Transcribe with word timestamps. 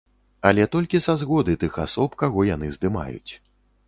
Але 0.51 0.63
толькі 0.75 1.01
са 1.07 1.13
згоды 1.23 1.53
тых 1.63 1.77
асоб, 1.85 2.15
каго 2.21 2.47
яны 2.55 2.71
здымаюць. 2.79 3.31